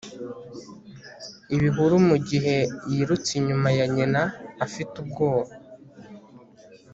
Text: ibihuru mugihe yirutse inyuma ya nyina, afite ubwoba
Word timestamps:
ibihuru 1.55 1.95
mugihe 2.07 2.55
yirutse 2.91 3.31
inyuma 3.39 3.69
ya 3.77 3.85
nyina, 3.93 4.21
afite 4.65 4.93
ubwoba 5.03 5.53